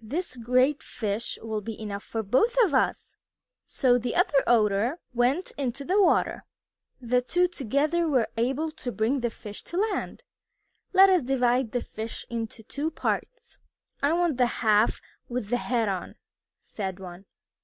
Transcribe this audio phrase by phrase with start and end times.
[0.00, 3.16] "This great fish will be enough for both of us!"
[3.64, 6.44] So the other Otter went into the water.
[7.00, 10.22] The two together were able to bring the fish to land.
[10.92, 13.58] "Let us divide the fish into two parts."
[14.00, 16.14] "I want the half with the head on,"
[16.60, 17.24] said one.